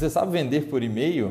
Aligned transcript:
Você 0.00 0.08
sabe 0.08 0.32
vender 0.32 0.62
por 0.70 0.82
e-mail? 0.82 1.30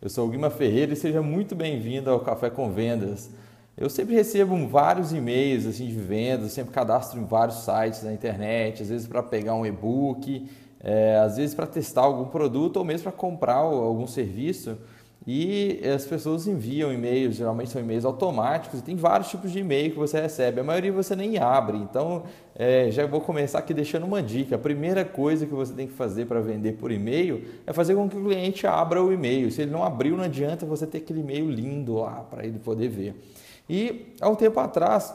Eu 0.00 0.08
sou 0.08 0.26
Guima 0.26 0.48
Ferreira 0.48 0.94
e 0.94 0.96
seja 0.96 1.20
muito 1.20 1.54
bem-vindo 1.54 2.08
ao 2.08 2.18
Café 2.20 2.48
com 2.48 2.72
Vendas. 2.72 3.28
Eu 3.76 3.90
sempre 3.90 4.14
recebo 4.14 4.56
vários 4.66 5.12
e-mails 5.12 5.66
assim, 5.66 5.86
de 5.86 6.00
vendas, 6.00 6.52
sempre 6.52 6.72
cadastro 6.72 7.20
em 7.20 7.26
vários 7.26 7.56
sites 7.56 8.02
na 8.02 8.14
internet, 8.14 8.82
às 8.82 8.88
vezes 8.88 9.06
para 9.06 9.22
pegar 9.22 9.54
um 9.54 9.66
e-book, 9.66 10.48
é, 10.82 11.18
às 11.18 11.36
vezes 11.36 11.54
para 11.54 11.66
testar 11.66 12.04
algum 12.04 12.24
produto 12.24 12.78
ou 12.78 12.84
mesmo 12.86 13.02
para 13.02 13.12
comprar 13.12 13.56
algum 13.56 14.06
serviço. 14.06 14.78
E 15.26 15.80
as 15.92 16.04
pessoas 16.04 16.46
enviam 16.46 16.92
e-mails, 16.92 17.34
geralmente 17.34 17.70
são 17.70 17.82
e-mails 17.82 18.04
automáticos, 18.04 18.78
e 18.78 18.82
tem 18.82 18.94
vários 18.94 19.28
tipos 19.28 19.50
de 19.50 19.58
e-mail 19.58 19.90
que 19.90 19.98
você 19.98 20.20
recebe. 20.20 20.60
A 20.60 20.64
maioria 20.64 20.92
você 20.92 21.16
nem 21.16 21.36
abre. 21.36 21.78
Então, 21.78 22.22
é, 22.54 22.92
já 22.92 23.04
vou 23.06 23.20
começar 23.20 23.58
aqui 23.58 23.74
deixando 23.74 24.06
uma 24.06 24.22
dica. 24.22 24.54
A 24.54 24.58
primeira 24.58 25.04
coisa 25.04 25.44
que 25.44 25.52
você 25.52 25.72
tem 25.72 25.88
que 25.88 25.94
fazer 25.94 26.26
para 26.26 26.40
vender 26.40 26.74
por 26.74 26.92
e-mail 26.92 27.42
é 27.66 27.72
fazer 27.72 27.96
com 27.96 28.08
que 28.08 28.16
o 28.16 28.24
cliente 28.24 28.68
abra 28.68 29.02
o 29.02 29.12
e-mail. 29.12 29.50
Se 29.50 29.62
ele 29.62 29.72
não 29.72 29.82
abriu, 29.82 30.16
não 30.16 30.22
adianta 30.22 30.64
você 30.64 30.86
ter 30.86 30.98
aquele 30.98 31.20
e-mail 31.20 31.50
lindo 31.50 31.96
lá 31.96 32.24
para 32.30 32.46
ele 32.46 32.60
poder 32.60 32.88
ver. 32.88 33.20
E 33.68 34.14
há 34.20 34.28
um 34.28 34.36
tempo 34.36 34.60
atrás, 34.60 35.12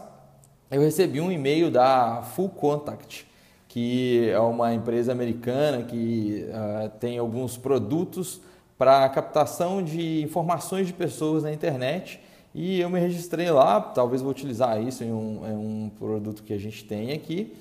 eu 0.69 0.81
recebi 0.81 1.21
um 1.21 1.31
e-mail 1.31 1.71
da 1.71 2.21
Full 2.21 2.49
Contact, 2.49 3.25
que 3.65 4.29
é 4.29 4.39
uma 4.39 4.73
empresa 4.73 5.13
americana 5.13 5.83
que 5.83 6.45
uh, 6.49 6.89
tem 6.99 7.17
alguns 7.17 7.55
produtos 7.55 8.41
para 8.81 9.07
captação 9.09 9.83
de 9.83 10.23
informações 10.23 10.87
de 10.87 10.93
pessoas 10.93 11.43
na 11.43 11.53
internet 11.53 12.19
e 12.51 12.79
eu 12.79 12.89
me 12.89 12.99
registrei 12.99 13.51
lá, 13.51 13.79
talvez 13.79 14.23
vou 14.23 14.31
utilizar 14.31 14.81
isso 14.81 15.03
em 15.03 15.11
um, 15.11 15.41
em 15.47 15.55
um 15.55 15.91
produto 15.99 16.41
que 16.41 16.51
a 16.51 16.57
gente 16.57 16.83
tem 16.83 17.11
aqui. 17.11 17.53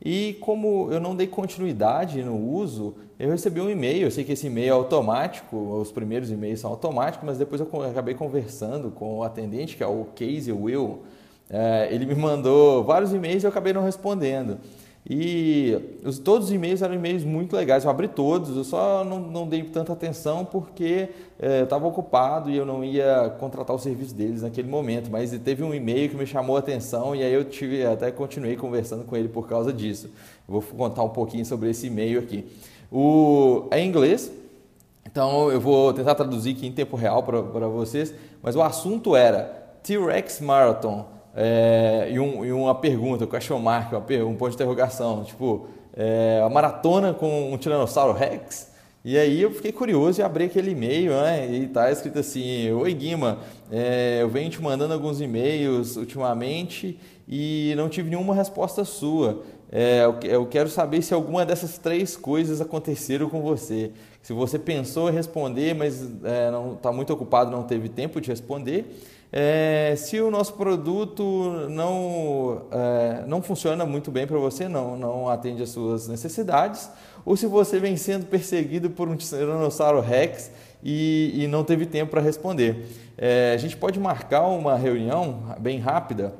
E 0.00 0.34
como 0.40 0.88
eu 0.92 1.00
não 1.00 1.16
dei 1.16 1.26
continuidade 1.26 2.22
no 2.22 2.36
uso, 2.36 2.94
eu 3.18 3.28
recebi 3.28 3.60
um 3.60 3.68
e-mail. 3.68 4.02
Eu 4.02 4.10
sei 4.12 4.22
que 4.22 4.30
esse 4.30 4.46
e-mail 4.46 4.68
é 4.68 4.70
automático, 4.70 5.56
os 5.56 5.90
primeiros 5.90 6.30
e-mails 6.30 6.60
são 6.60 6.70
automáticos, 6.70 7.26
mas 7.26 7.38
depois 7.38 7.60
eu 7.60 7.68
acabei 7.82 8.14
conversando 8.14 8.92
com 8.92 9.18
o 9.18 9.24
atendente, 9.24 9.76
que 9.76 9.82
é 9.82 9.86
o 9.88 10.06
Casey 10.14 10.52
Will. 10.52 11.00
É, 11.50 11.88
ele 11.90 12.06
me 12.06 12.14
mandou 12.14 12.84
vários 12.84 13.12
e-mails 13.12 13.42
e 13.42 13.46
eu 13.46 13.50
acabei 13.50 13.72
não 13.72 13.82
respondendo. 13.82 14.58
E 15.10 15.98
os, 16.04 16.18
todos 16.18 16.48
os 16.48 16.52
e-mails 16.52 16.82
eram 16.82 16.94
e-mails 16.94 17.24
muito 17.24 17.56
legais, 17.56 17.82
eu 17.82 17.90
abri 17.90 18.08
todos, 18.08 18.54
eu 18.54 18.62
só 18.62 19.02
não, 19.04 19.18
não 19.18 19.48
dei 19.48 19.62
tanta 19.62 19.90
atenção 19.94 20.44
porque 20.44 21.08
é, 21.38 21.60
eu 21.60 21.64
estava 21.64 21.86
ocupado 21.86 22.50
e 22.50 22.56
eu 22.58 22.66
não 22.66 22.84
ia 22.84 23.34
contratar 23.40 23.74
o 23.74 23.78
serviço 23.78 24.14
deles 24.14 24.42
naquele 24.42 24.68
momento. 24.68 25.10
Mas 25.10 25.30
teve 25.38 25.64
um 25.64 25.72
e-mail 25.72 26.10
que 26.10 26.16
me 26.16 26.26
chamou 26.26 26.56
a 26.56 26.58
atenção 26.58 27.16
e 27.16 27.22
aí 27.22 27.32
eu 27.32 27.42
tive, 27.44 27.86
até 27.86 28.10
continuei 28.10 28.54
conversando 28.54 29.04
com 29.04 29.16
ele 29.16 29.28
por 29.28 29.48
causa 29.48 29.72
disso. 29.72 30.10
Eu 30.46 30.60
vou 30.60 30.62
contar 30.62 31.02
um 31.02 31.08
pouquinho 31.08 31.46
sobre 31.46 31.70
esse 31.70 31.86
e-mail 31.86 32.18
aqui. 32.18 32.44
O, 32.92 33.66
é 33.70 33.80
em 33.80 33.88
inglês, 33.88 34.30
então 35.06 35.50
eu 35.50 35.58
vou 35.60 35.90
tentar 35.94 36.14
traduzir 36.16 36.54
aqui 36.54 36.66
em 36.66 36.72
tempo 36.72 36.96
real 36.96 37.22
para 37.22 37.66
vocês, 37.68 38.12
mas 38.42 38.54
o 38.54 38.60
assunto 38.60 39.16
era 39.16 39.44
T-Rex 39.82 40.42
Marathon 40.42 41.17
é, 41.40 42.08
e, 42.10 42.18
um, 42.18 42.44
e, 42.44 42.50
uma 42.50 42.74
pergunta, 42.74 43.22
o 43.22 43.28
cachorro 43.28 43.62
mark, 43.62 43.92
um 44.26 44.34
ponto 44.34 44.48
de 44.48 44.56
interrogação, 44.56 45.22
tipo, 45.22 45.68
é, 45.96 46.42
a 46.44 46.48
maratona 46.50 47.14
com 47.14 47.52
um 47.52 47.56
Tiranossauro 47.56 48.12
Rex? 48.12 48.72
E 49.04 49.16
aí 49.16 49.40
eu 49.40 49.52
fiquei 49.52 49.70
curioso 49.70 50.20
e 50.20 50.24
abri 50.24 50.46
aquele 50.46 50.72
e-mail, 50.72 51.12
né? 51.12 51.48
E 51.48 51.68
tá 51.68 51.92
escrito 51.92 52.18
assim: 52.18 52.72
Oi 52.72 52.92
Guima, 52.92 53.38
é, 53.70 54.18
eu 54.20 54.28
venho 54.28 54.50
te 54.50 54.60
mandando 54.60 54.92
alguns 54.92 55.20
e-mails 55.20 55.96
ultimamente 55.96 56.98
e 57.28 57.72
não 57.76 57.88
tive 57.88 58.10
nenhuma 58.10 58.34
resposta 58.34 58.84
sua. 58.84 59.44
É, 59.70 60.02
eu 60.24 60.44
quero 60.46 60.68
saber 60.68 61.02
se 61.02 61.14
alguma 61.14 61.46
dessas 61.46 61.78
três 61.78 62.16
coisas 62.16 62.60
aconteceram 62.60 63.28
com 63.28 63.40
você. 63.40 63.92
Se 64.22 64.32
você 64.32 64.58
pensou 64.58 65.08
em 65.08 65.12
responder, 65.12 65.72
mas 65.72 66.02
é, 66.24 66.50
não 66.50 66.72
está 66.72 66.90
muito 66.90 67.12
ocupado, 67.12 67.48
não 67.48 67.62
teve 67.62 67.88
tempo 67.88 68.20
de 68.20 68.28
responder 68.28 68.92
é, 69.30 69.94
se 69.96 70.20
o 70.20 70.30
nosso 70.30 70.54
produto 70.54 71.68
não, 71.68 72.62
é, 72.70 73.24
não 73.26 73.42
funciona 73.42 73.84
muito 73.84 74.10
bem 74.10 74.26
para 74.26 74.38
você, 74.38 74.68
não, 74.68 74.96
não 74.96 75.28
atende 75.28 75.62
às 75.62 75.68
suas 75.70 76.08
necessidades, 76.08 76.90
ou 77.24 77.36
se 77.36 77.46
você 77.46 77.78
vem 77.78 77.96
sendo 77.96 78.26
perseguido 78.26 78.88
por 78.88 79.08
um 79.08 79.16
Tiranossauro 79.16 80.00
Rex 80.00 80.50
e, 80.82 81.32
e 81.34 81.46
não 81.46 81.62
teve 81.62 81.84
tempo 81.84 82.12
para 82.12 82.20
responder. 82.20 82.86
É, 83.18 83.52
a 83.54 83.56
gente 83.58 83.76
pode 83.76 84.00
marcar 84.00 84.46
uma 84.46 84.76
reunião 84.76 85.54
bem 85.58 85.78
rápida 85.78 86.34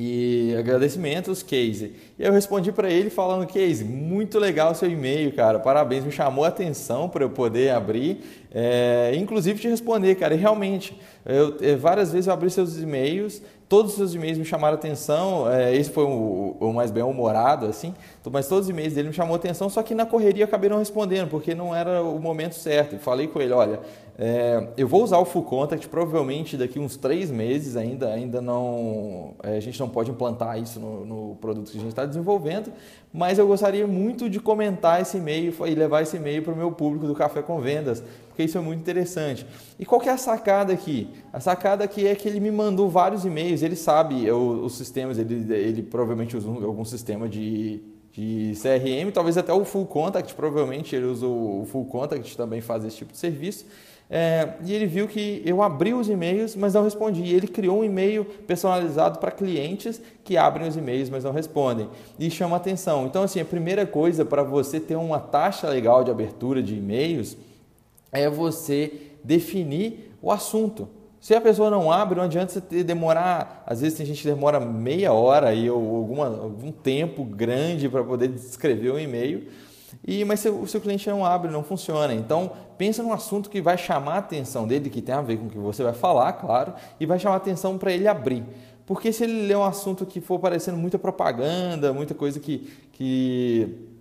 e 0.00 0.54
agradecimentos, 0.56 1.42
Casey. 1.42 1.92
E 2.16 2.22
eu 2.22 2.32
respondi 2.32 2.70
para 2.70 2.88
ele 2.88 3.10
falando, 3.10 3.48
Casey, 3.48 3.84
muito 3.84 4.38
legal 4.38 4.72
seu 4.72 4.88
e-mail, 4.88 5.32
cara, 5.32 5.58
parabéns, 5.58 6.04
me 6.04 6.12
chamou 6.12 6.44
a 6.44 6.48
atenção 6.48 7.08
para 7.08 7.24
eu 7.24 7.30
poder 7.30 7.70
abrir, 7.70 8.20
é, 8.54 9.12
inclusive 9.16 9.58
te 9.58 9.66
responder, 9.66 10.14
cara, 10.14 10.34
e 10.34 10.38
realmente, 10.38 10.96
eu, 11.26 11.56
é, 11.60 11.74
várias 11.74 12.12
vezes 12.12 12.28
eu 12.28 12.32
abri 12.32 12.48
seus 12.48 12.80
e-mails, 12.80 13.42
todos 13.68 13.92
os 13.92 13.98
seus 13.98 14.14
e-mails 14.14 14.38
me 14.38 14.44
chamaram 14.44 14.74
atenção, 14.74 15.50
é, 15.50 15.74
esse 15.76 15.90
foi 15.90 16.04
o, 16.04 16.56
o 16.58 16.72
mais 16.72 16.90
bem-humorado, 16.90 17.66
assim, 17.66 17.94
mas 18.30 18.48
todos 18.48 18.64
os 18.64 18.70
e-mails 18.70 18.94
dele 18.94 19.08
me 19.08 19.14
chamou 19.14 19.36
atenção, 19.36 19.68
só 19.68 19.82
que 19.82 19.94
na 19.94 20.06
correria 20.06 20.46
acabei 20.46 20.70
não 20.70 20.78
respondendo, 20.78 21.28
porque 21.28 21.54
não 21.54 21.74
era 21.74 22.02
o 22.02 22.18
momento 22.18 22.54
certo, 22.54 22.94
e 22.94 22.98
falei 22.98 23.26
com 23.26 23.40
ele, 23.40 23.52
olha, 23.52 23.80
é, 24.18 24.66
eu 24.76 24.88
vou 24.88 25.04
usar 25.04 25.18
o 25.18 25.24
Full 25.24 25.44
Contact 25.44 25.86
provavelmente 25.88 26.56
daqui 26.56 26.78
uns 26.78 26.96
três 26.96 27.30
meses 27.30 27.76
ainda, 27.76 28.08
ainda 28.08 28.40
não, 28.40 29.34
é, 29.42 29.58
a 29.58 29.60
gente 29.60 29.78
não 29.78 29.88
pode 29.88 30.10
implantar 30.10 30.58
isso 30.58 30.80
no, 30.80 31.04
no 31.04 31.36
produto 31.36 31.70
que 31.70 31.76
a 31.76 31.80
gente 31.80 31.90
está 31.90 32.06
desenvolvendo, 32.06 32.72
mas 33.12 33.38
eu 33.38 33.46
gostaria 33.46 33.86
muito 33.86 34.28
de 34.28 34.40
comentar 34.40 35.00
esse 35.00 35.18
e-mail 35.18 35.54
e 35.66 35.74
levar 35.74 36.02
esse 36.02 36.16
e-mail 36.16 36.42
para 36.42 36.52
o 36.52 36.56
meu 36.56 36.72
público 36.72 37.06
do 37.06 37.14
Café 37.14 37.42
com 37.42 37.60
Vendas, 37.60 38.02
porque 38.38 38.44
isso 38.44 38.56
é 38.56 38.60
muito 38.60 38.78
interessante. 38.78 39.44
E 39.80 39.84
qual 39.84 40.00
que 40.00 40.08
é 40.08 40.12
a 40.12 40.16
sacada 40.16 40.72
aqui? 40.72 41.08
A 41.32 41.40
sacada 41.40 41.82
aqui 41.82 42.06
é 42.06 42.14
que 42.14 42.28
ele 42.28 42.38
me 42.38 42.52
mandou 42.52 42.88
vários 42.88 43.24
e-mails, 43.24 43.62
ele 43.62 43.74
sabe 43.74 44.30
os 44.30 44.76
sistemas, 44.76 45.18
ele, 45.18 45.52
ele 45.52 45.82
provavelmente 45.82 46.36
usa 46.36 46.48
algum 46.48 46.84
sistema 46.84 47.28
de 47.28 47.82
de 48.10 48.52
CRM, 48.54 49.12
talvez 49.12 49.38
até 49.38 49.52
o 49.52 49.64
Full 49.64 49.86
Contact, 49.86 50.34
provavelmente 50.34 50.96
ele 50.96 51.04
usa 51.04 51.24
o 51.24 51.64
Full 51.70 51.84
Contact 51.84 52.36
também 52.36 52.60
faz 52.60 52.84
esse 52.84 52.96
tipo 52.96 53.12
de 53.12 53.18
serviço. 53.18 53.64
É, 54.10 54.54
e 54.64 54.72
ele 54.72 54.86
viu 54.86 55.06
que 55.06 55.40
eu 55.44 55.62
abri 55.62 55.94
os 55.94 56.08
e-mails, 56.08 56.56
mas 56.56 56.74
não 56.74 56.82
respondi. 56.82 57.32
Ele 57.32 57.46
criou 57.46 57.80
um 57.80 57.84
e-mail 57.84 58.24
personalizado 58.24 59.20
para 59.20 59.30
clientes 59.30 60.00
que 60.24 60.36
abrem 60.36 60.66
os 60.66 60.76
e-mails, 60.76 61.10
mas 61.10 61.22
não 61.22 61.32
respondem. 61.32 61.88
E 62.18 62.28
chama 62.28 62.56
atenção. 62.56 63.06
Então, 63.06 63.22
assim, 63.22 63.38
a 63.38 63.44
primeira 63.44 63.86
coisa 63.86 64.24
para 64.24 64.42
você 64.42 64.80
ter 64.80 64.96
uma 64.96 65.20
taxa 65.20 65.68
legal 65.68 66.02
de 66.02 66.10
abertura 66.10 66.60
de 66.60 66.74
e-mails 66.74 67.36
é 68.12 68.28
você 68.28 68.92
definir 69.22 70.14
o 70.20 70.30
assunto. 70.30 70.88
Se 71.20 71.34
a 71.34 71.40
pessoa 71.40 71.68
não 71.68 71.90
abre, 71.90 72.16
não 72.16 72.24
adianta 72.24 72.52
você 72.52 72.84
demorar. 72.84 73.64
Às 73.66 73.80
vezes 73.80 73.98
tem 73.98 74.06
gente 74.06 74.22
que 74.22 74.28
demora 74.28 74.60
meia 74.60 75.12
hora 75.12 75.48
ou 75.72 75.96
alguma, 75.96 76.26
algum 76.26 76.70
tempo 76.70 77.24
grande 77.24 77.88
para 77.88 78.04
poder 78.04 78.30
escrever 78.34 78.92
um 78.92 78.98
e-mail 78.98 79.48
e, 80.06 80.24
mas 80.24 80.40
se 80.40 80.48
o 80.48 80.66
seu 80.66 80.80
cliente 80.80 81.08
não 81.08 81.24
abre, 81.24 81.50
não 81.50 81.62
funciona. 81.62 82.14
Então, 82.14 82.52
pensa 82.76 83.02
num 83.02 83.12
assunto 83.12 83.50
que 83.50 83.60
vai 83.60 83.76
chamar 83.76 84.14
a 84.14 84.18
atenção 84.18 84.66
dele, 84.66 84.90
que 84.90 85.02
tem 85.02 85.14
a 85.14 85.22
ver 85.22 85.38
com 85.38 85.46
o 85.46 85.50
que 85.50 85.58
você 85.58 85.82
vai 85.82 85.92
falar, 85.92 86.32
claro, 86.34 86.74
e 86.98 87.06
vai 87.06 87.18
chamar 87.18 87.34
a 87.34 87.38
atenção 87.38 87.78
para 87.78 87.92
ele 87.92 88.06
abrir. 88.06 88.44
Porque 88.86 89.12
se 89.12 89.24
ele 89.24 89.46
ler 89.46 89.56
um 89.56 89.64
assunto 89.64 90.06
que 90.06 90.20
for 90.20 90.38
parecendo 90.38 90.78
muita 90.78 90.98
propaganda, 90.98 91.92
muita 91.92 92.14
coisa 92.14 92.40
que, 92.40 92.70
que 92.92 93.97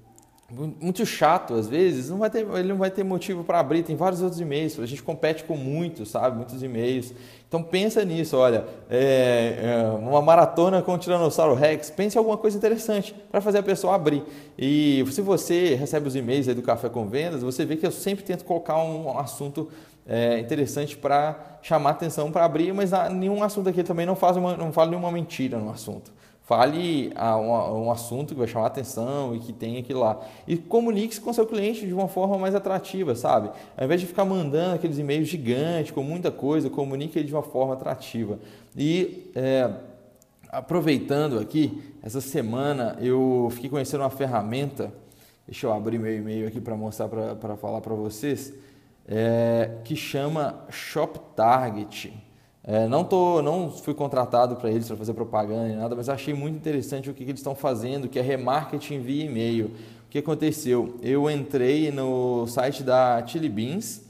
muito 0.50 1.06
chato 1.06 1.56
às 1.56 1.68
vezes, 1.68 2.10
não 2.10 2.20
vai 2.20 2.30
ter, 2.30 2.48
ele 2.48 2.70
não 2.70 2.78
vai 2.78 2.90
ter 2.90 3.04
motivo 3.04 3.44
para 3.44 3.60
abrir. 3.60 3.84
Tem 3.84 3.96
vários 3.96 4.22
outros 4.22 4.40
e-mails, 4.40 4.80
a 4.80 4.86
gente 4.86 5.04
compete 5.04 5.44
com 5.44 5.58
muitos, 5.58 6.10
sabe? 6.10 6.38
Muitos 6.38 6.64
e-mails. 6.64 7.14
Então 7.48 7.62
pensa 7.62 8.04
nisso, 8.06 8.38
olha, 8.38 8.66
é, 8.90 9.60
é, 9.62 9.90
uma 9.98 10.22
maratona 10.22 10.82
com 10.82 10.94
o 10.94 10.98
Tiranossauro 10.98 11.54
Rex, 11.54 11.90
pense 11.90 12.18
em 12.18 12.20
alguma 12.20 12.38
coisa 12.38 12.58
interessante 12.58 13.14
para 13.32 13.42
fazer 13.42 13.58
a 13.58 13.64
pessoa 13.64 13.96
abrir. 13.96 14.24
E 14.58 15.04
se 15.12 15.22
você 15.22 15.76
recebe 15.76 16.08
os 16.08 16.16
e-mails 16.16 16.48
do 16.48 16.62
Café 16.62 16.90
com 16.90 17.08
Vendas, 17.08 17.42
você 17.42 17.66
vê 17.66 17.76
que 17.76 17.86
eu 17.86 17.92
sempre 17.92 18.24
tento 18.24 18.46
colocar 18.46 18.78
um 18.78 19.18
assunto 19.18 19.70
é, 20.08 20.40
interessante 20.40 20.98
para 20.98 21.60
chamar 21.62 21.92
atenção 21.92 22.32
para 22.32 22.46
abrir, 22.46 22.74
mas 22.74 22.92
nenhum 23.12 23.44
assunto 23.44 23.68
aqui 23.68 23.84
também 23.84 24.06
não 24.06 24.16
faz 24.16 24.38
uma, 24.38 24.56
não 24.56 24.72
fala 24.72 24.92
nenhuma 24.92 25.12
mentira 25.12 25.58
no 25.58 25.70
assunto. 25.70 26.12
Fale 26.48 27.12
um, 27.18 27.88
um 27.88 27.92
assunto 27.92 28.34
que 28.34 28.40
vai 28.40 28.48
chamar 28.48 28.68
atenção 28.68 29.36
e 29.36 29.40
que 29.40 29.52
tem 29.52 29.78
aquilo 29.78 30.00
lá. 30.00 30.26
E 30.48 30.56
comunique-se 30.56 31.20
com 31.20 31.34
seu 31.34 31.46
cliente 31.46 31.86
de 31.86 31.94
uma 31.94 32.08
forma 32.08 32.38
mais 32.38 32.56
atrativa, 32.56 33.14
sabe? 33.16 33.52
Ao 33.76 33.84
invés 33.84 34.00
de 34.00 34.08
ficar 34.08 34.24
mandando 34.24 34.76
aqueles 34.76 34.98
e-mails 34.98 35.28
gigantes 35.28 35.92
com 35.92 36.02
muita 36.02 36.32
coisa, 36.32 36.70
comunique 36.70 37.20
ele 37.20 37.28
de 37.28 37.34
uma 37.34 37.44
forma 37.44 37.74
atrativa. 37.74 38.40
E 38.78 39.30
é, 39.36 39.70
aproveitando 40.48 41.38
aqui, 41.38 41.84
essa 42.02 42.22
semana 42.22 42.98
eu 43.02 43.50
fiquei 43.52 43.70
conhecendo 43.70 44.00
uma 44.04 44.10
ferramenta. 44.10 44.94
Deixa 45.46 45.68
eu 45.68 45.74
abrir 45.74 46.00
meu 46.00 46.16
e-mail 46.16 46.48
aqui 46.48 46.62
para 46.62 46.78
mostrar, 46.78 47.10
para 47.10 47.58
falar 47.58 47.82
para 47.82 47.94
vocês. 47.94 48.54
É, 49.06 49.80
que 49.84 49.98
chama 49.98 50.66
Shop 50.70 51.20
Target. 51.36 52.27
É, 52.70 52.86
não, 52.86 53.06
tô, 53.06 53.42
não 53.42 53.72
fui 53.72 53.94
contratado 53.94 54.58
para 54.58 54.70
eles 54.70 54.86
para 54.86 54.98
fazer 54.98 55.14
propaganda 55.14 55.70
nem 55.70 55.78
nada, 55.78 55.96
mas 55.96 56.10
achei 56.10 56.34
muito 56.34 56.58
interessante 56.58 57.10
o 57.10 57.14
que, 57.14 57.24
que 57.24 57.32
eles 57.32 57.40
estão 57.40 57.56
fazendo, 57.56 58.10
que 58.10 58.20
é 58.20 58.22
remarketing 58.22 59.00
via 59.00 59.24
e-mail. 59.24 59.68
O 60.06 60.10
que 60.10 60.18
aconteceu? 60.18 60.98
Eu 61.02 61.32
entrei 61.32 61.92
no 61.92 62.46
site 62.46 62.84
da 62.84 63.26
Chili 63.26 63.48
Beans 63.48 64.02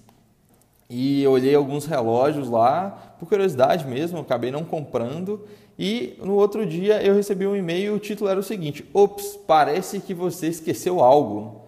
e 0.90 1.28
olhei 1.28 1.54
alguns 1.54 1.86
relógios 1.86 2.50
lá, 2.50 3.16
por 3.20 3.30
curiosidade 3.30 3.86
mesmo, 3.86 4.18
acabei 4.18 4.50
não 4.50 4.64
comprando. 4.64 5.46
E 5.78 6.18
no 6.24 6.34
outro 6.34 6.66
dia 6.66 7.04
eu 7.04 7.14
recebi 7.14 7.46
um 7.46 7.56
e-mail, 7.56 7.94
o 7.94 8.00
título 8.00 8.28
era 8.28 8.40
o 8.40 8.44
seguinte: 8.44 8.84
Ops, 8.92 9.38
parece 9.46 10.00
que 10.00 10.16
você 10.16 10.48
esqueceu 10.48 11.00
algo. 11.04 11.62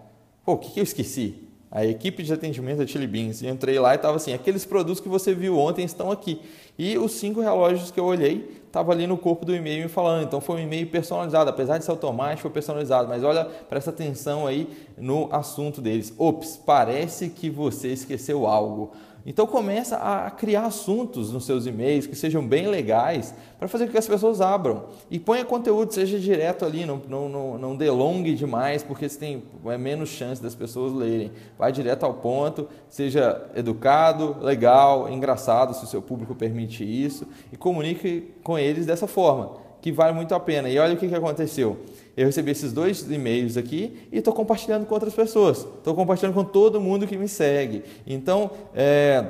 Pô, 0.44 0.54
o 0.54 0.58
que, 0.58 0.72
que 0.72 0.80
eu 0.80 0.84
esqueci? 0.84 1.49
A 1.70 1.86
equipe 1.86 2.22
de 2.22 2.32
atendimento 2.32 2.78
da 2.78 2.86
Chili 2.86 3.06
Beans. 3.06 3.42
entrei 3.42 3.78
lá 3.78 3.92
e 3.92 3.96
estava 3.96 4.16
assim: 4.16 4.32
aqueles 4.32 4.64
produtos 4.64 5.00
que 5.00 5.08
você 5.08 5.34
viu 5.34 5.56
ontem 5.56 5.84
estão 5.84 6.10
aqui. 6.10 6.40
E 6.78 6.98
os 6.98 7.12
cinco 7.12 7.40
relógios 7.40 7.90
que 7.90 8.00
eu 8.00 8.04
olhei 8.04 8.59
estavam 8.70 8.92
ali 8.92 9.04
no 9.04 9.18
corpo 9.18 9.44
do 9.44 9.54
e-mail 9.54 9.82
me 9.82 9.88
falando. 9.88 10.24
Então 10.24 10.40
foi 10.40 10.56
um 10.56 10.58
e-mail 10.60 10.86
personalizado, 10.86 11.50
apesar 11.50 11.76
de 11.78 11.84
ser 11.84 11.90
automático, 11.90 12.42
foi 12.42 12.50
personalizado. 12.50 13.08
Mas 13.08 13.24
olha, 13.24 13.44
presta 13.44 13.90
atenção 13.90 14.46
aí 14.46 14.68
no 14.96 15.28
assunto 15.32 15.80
deles. 15.80 16.14
Ops, 16.16 16.56
parece 16.64 17.28
que 17.28 17.50
você 17.50 17.88
esqueceu 17.88 18.46
algo. 18.46 18.92
Então 19.24 19.46
começa 19.46 19.96
a 19.96 20.30
criar 20.30 20.64
assuntos 20.64 21.30
nos 21.32 21.44
seus 21.44 21.66
e-mails 21.66 22.06
que 22.06 22.16
sejam 22.16 22.46
bem 22.46 22.68
legais 22.68 23.34
para 23.58 23.68
fazer 23.68 23.86
com 23.86 23.92
que 23.92 23.98
as 23.98 24.06
pessoas 24.06 24.40
abram. 24.40 24.84
E 25.10 25.18
ponha 25.18 25.44
conteúdo, 25.44 25.92
seja 25.92 26.18
direto 26.18 26.64
ali, 26.64 26.86
não, 26.86 27.02
não, 27.06 27.28
não, 27.28 27.58
não 27.58 27.76
delongue 27.76 28.34
demais, 28.34 28.82
porque 28.82 29.06
você 29.08 29.18
tem 29.18 29.42
é 29.66 29.76
menos 29.76 30.08
chance 30.08 30.42
das 30.42 30.54
pessoas 30.54 30.94
lerem. 30.94 31.30
Vai 31.58 31.70
direto 31.70 32.04
ao 32.04 32.14
ponto, 32.14 32.66
seja 32.88 33.46
educado, 33.54 34.36
legal, 34.40 35.10
engraçado, 35.10 35.74
se 35.74 35.84
o 35.84 35.86
seu 35.86 36.00
público 36.00 36.34
permite 36.34 36.82
isso, 36.82 37.26
e 37.52 37.56
comunique 37.56 38.32
com 38.42 38.56
eles 38.60 38.86
dessa 38.86 39.06
forma, 39.06 39.56
que 39.80 39.90
vale 39.90 40.12
muito 40.12 40.34
a 40.34 40.40
pena. 40.40 40.68
E 40.68 40.78
olha 40.78 40.94
o 40.94 40.96
que, 40.96 41.08
que 41.08 41.14
aconteceu 41.14 41.78
eu 42.20 42.26
recebi 42.26 42.50
esses 42.50 42.70
dois 42.72 43.10
e-mails 43.10 43.56
aqui 43.56 44.06
e 44.12 44.18
estou 44.18 44.34
compartilhando 44.34 44.84
com 44.84 44.92
outras 44.92 45.14
pessoas. 45.14 45.58
Estou 45.58 45.94
compartilhando 45.94 46.34
com 46.34 46.44
todo 46.44 46.78
mundo 46.80 47.06
que 47.06 47.16
me 47.16 47.26
segue. 47.26 47.82
Então, 48.06 48.50
é, 48.74 49.24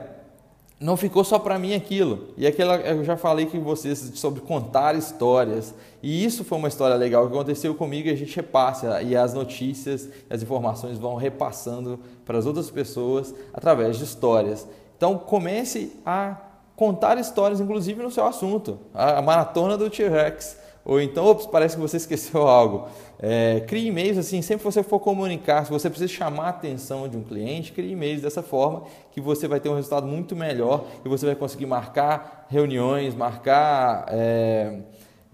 não 0.80 0.96
ficou 0.96 1.22
só 1.22 1.38
para 1.38 1.56
mim 1.56 1.72
aquilo. 1.72 2.28
E 2.36 2.48
aquela, 2.48 2.76
eu 2.78 3.04
já 3.04 3.16
falei 3.16 3.46
com 3.46 3.60
vocês 3.60 4.12
sobre 4.14 4.40
contar 4.40 4.96
histórias. 4.96 5.72
E 6.02 6.24
isso 6.24 6.42
foi 6.42 6.58
uma 6.58 6.66
história 6.66 6.96
legal 6.96 7.28
que 7.28 7.32
aconteceu 7.32 7.76
comigo 7.76 8.08
e 8.08 8.10
a 8.10 8.16
gente 8.16 8.34
repassa. 8.34 9.00
E 9.02 9.14
as 9.14 9.34
notícias, 9.34 10.08
as 10.28 10.42
informações 10.42 10.98
vão 10.98 11.14
repassando 11.14 12.00
para 12.24 12.38
as 12.38 12.46
outras 12.46 12.70
pessoas 12.70 13.32
através 13.52 13.98
de 13.98 14.04
histórias. 14.04 14.66
Então 14.96 15.16
comece 15.16 15.92
a 16.04 16.49
contar 16.80 17.18
histórias, 17.18 17.60
inclusive 17.60 18.02
no 18.02 18.10
seu 18.10 18.24
assunto. 18.24 18.78
A, 18.94 19.20
maratona 19.20 19.76
do 19.76 19.90
T-Rex. 19.90 20.56
Ou 20.82 20.98
então, 20.98 21.26
ops, 21.26 21.44
parece 21.44 21.76
que 21.76 21.82
você 21.82 21.98
esqueceu 21.98 22.48
algo. 22.48 22.88
É, 23.18 23.60
crie 23.68 23.88
e-mails 23.88 24.16
assim, 24.16 24.40
sempre 24.40 24.64
que 24.64 24.72
você 24.72 24.82
for 24.82 24.98
comunicar, 24.98 25.66
se 25.66 25.70
você 25.70 25.90
precisa 25.90 26.10
chamar 26.10 26.46
a 26.46 26.48
atenção 26.48 27.06
de 27.06 27.18
um 27.18 27.22
cliente, 27.22 27.70
crie 27.72 27.92
e-mails 27.92 28.22
dessa 28.22 28.42
forma 28.42 28.84
que 29.12 29.20
você 29.20 29.46
vai 29.46 29.60
ter 29.60 29.68
um 29.68 29.74
resultado 29.74 30.06
muito 30.06 30.34
melhor 30.34 30.86
e 31.04 31.08
você 31.10 31.26
vai 31.26 31.34
conseguir 31.34 31.66
marcar 31.66 32.46
reuniões, 32.48 33.14
marcar 33.14 34.06
é, 34.08 34.78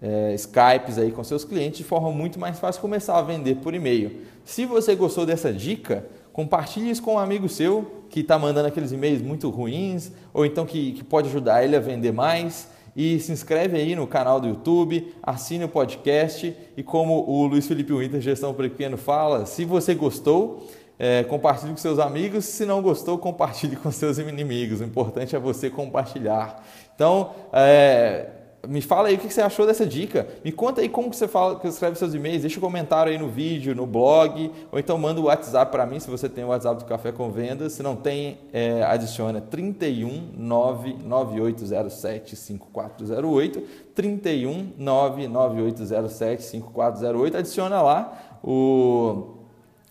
é, 0.03 0.35
Skypes 0.35 0.99
aí 0.99 1.13
com 1.13 1.23
seus 1.23 1.45
clientes 1.45 1.79
de 1.79 1.85
forma 1.85 2.11
muito 2.11 2.41
mais 2.41 2.59
fácil 2.59 2.81
começar 2.81 3.17
a 3.17 3.23
vender 3.23 3.55
por 3.59 3.73
e-mail. 3.73 4.23
Se 4.45 4.67
você 4.67 4.97
gostou 4.97 5.25
dessa 5.25 5.53
dica, 5.53 6.05
compartilhe 6.37 6.91
isso 6.91 7.03
com 7.03 7.15
um 7.15 7.19
amigo 7.19 7.49
seu 7.49 8.05
que 8.11 8.21
está 8.21 8.39
mandando 8.39 8.69
aqueles 8.69 8.93
e-mails 8.93 9.23
muito 9.23 9.49
ruins 9.49 10.13
ou 10.35 10.45
então 10.45 10.67
que, 10.67 10.93
que 10.93 11.03
pode 11.03 11.31
ajudar 11.31 11.65
ele 11.65 11.75
a 11.75 11.81
vender 11.81 12.13
mais 12.13 12.69
e 12.95 13.19
se 13.21 13.33
inscreve 13.33 13.79
aí 13.79 13.97
no 13.97 14.07
canal 14.07 14.39
do 14.39 14.47
YouTube, 14.47 15.15
assine 15.23 15.65
o 15.65 15.69
podcast 15.69 16.55
e 16.77 16.83
como 16.83 17.25
o 17.27 17.47
Luiz 17.47 17.67
Felipe 17.67 17.91
Winter, 17.91 18.21
Gestão 18.21 18.53
Pequeno, 18.53 18.99
fala, 18.99 19.47
se 19.47 19.65
você 19.65 19.95
gostou, 19.95 20.69
é, 20.99 21.25
compartilhe 21.25 21.71
com 21.71 21.79
seus 21.79 21.99
amigos, 21.99 22.45
se 22.45 22.67
não 22.67 22.83
gostou, 22.83 23.17
compartilhe 23.17 23.75
com 23.75 23.91
seus 23.91 24.19
inimigos. 24.19 24.83
O 24.83 24.85
importante 24.85 25.35
é 25.35 25.39
você 25.39 25.71
compartilhar. 25.71 26.63
Então, 26.95 27.31
é, 27.51 28.29
me 28.67 28.81
fala 28.81 29.09
aí 29.09 29.17
o 29.17 29.19
que 29.19 29.33
você 29.33 29.41
achou 29.41 29.67
dessa 29.67 29.87
dica. 29.87 30.27
Me 30.45 30.53
conta 30.53 30.81
aí 30.81 30.89
como 30.89 31.11
que 31.11 31.17
você 31.17 31.29
fala, 31.29 31.59
que 31.59 31.67
escreve 31.67 31.97
seus 31.97 32.15
e-mails. 32.15 32.43
Deixa 32.43 32.59
um 32.59 32.61
comentário 32.61 33.13
aí 33.13 33.19
no 33.19 33.29
vídeo, 33.29 33.75
no 33.75 33.87
blog, 33.87 34.51
ou 34.71 34.79
então 34.79 34.99
manda 34.99 35.21
o 35.21 35.25
WhatsApp 35.25 35.71
para 35.71 35.87
mim 35.87 36.01
se 36.01 36.11
você 36.11 36.29
tem 36.29 36.45
o 36.45 36.49
WhatsApp 36.49 36.83
do 36.83 36.87
Café 36.87 37.13
com 37.13 37.31
Vendas. 37.31 37.75
Se 37.75 37.83
não 37.83 37.97
tem, 37.97 38.39
é, 38.53 38.83
adiciona 38.83 39.41
31 39.41 40.33
99807 40.37 42.37
5408. 42.37 43.63
31 43.95 44.73
99807 44.77 46.43
5408. 46.43 47.37
Adiciona 47.37 47.83
lá 47.83 48.39
o 48.43 49.37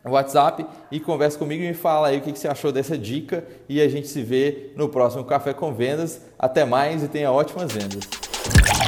WhatsApp 0.05 0.65
e 0.91 0.99
conversa 0.99 1.37
comigo 1.37 1.63
e 1.63 1.67
me 1.67 1.73
fala 1.73 2.09
aí 2.09 2.17
o 2.17 2.21
que 2.21 2.37
você 2.37 2.47
achou 2.47 2.71
dessa 2.71 2.97
dica 2.97 3.43
e 3.67 3.81
a 3.81 3.89
gente 3.89 4.07
se 4.07 4.21
vê 4.21 4.71
no 4.75 4.87
próximo 4.87 5.23
Café 5.23 5.53
com 5.53 5.73
Vendas. 5.73 6.21
Até 6.37 6.63
mais 6.63 7.03
e 7.03 7.07
tenha 7.07 7.31
ótimas 7.31 7.71
vendas. 7.71 8.24
Okay. 8.47 8.84